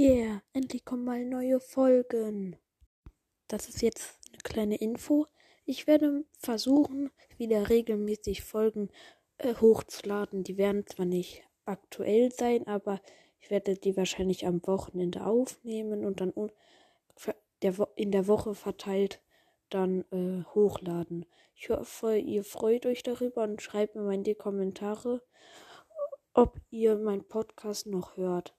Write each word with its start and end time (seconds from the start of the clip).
Yeah, 0.00 0.42
endlich 0.52 0.84
kommen 0.84 1.04
mal 1.04 1.24
neue 1.24 1.58
Folgen. 1.58 2.54
Das 3.48 3.68
ist 3.68 3.82
jetzt 3.82 4.20
eine 4.28 4.38
kleine 4.44 4.76
Info. 4.76 5.26
Ich 5.64 5.88
werde 5.88 6.24
versuchen, 6.38 7.10
wieder 7.36 7.68
regelmäßig 7.68 8.44
Folgen 8.44 8.90
äh, 9.38 9.56
hochzuladen. 9.56 10.44
Die 10.44 10.56
werden 10.56 10.86
zwar 10.86 11.04
nicht 11.04 11.42
aktuell 11.64 12.30
sein, 12.30 12.64
aber 12.68 13.02
ich 13.40 13.50
werde 13.50 13.74
die 13.74 13.96
wahrscheinlich 13.96 14.46
am 14.46 14.64
Wochenende 14.68 15.26
aufnehmen 15.26 16.04
und 16.04 16.20
dann 16.20 16.32
in 17.96 18.12
der 18.12 18.28
Woche 18.28 18.54
verteilt 18.54 19.20
dann 19.68 20.04
äh, 20.12 20.44
hochladen. 20.54 21.26
Ich 21.56 21.70
hoffe, 21.70 22.16
ihr 22.16 22.44
freut 22.44 22.86
euch 22.86 23.02
darüber 23.02 23.42
und 23.42 23.62
schreibt 23.62 23.96
mir 23.96 24.02
mal 24.02 24.14
in 24.14 24.22
die 24.22 24.36
Kommentare, 24.36 25.24
ob 26.34 26.60
ihr 26.70 26.96
meinen 26.98 27.26
Podcast 27.26 27.88
noch 27.88 28.16
hört. 28.16 28.54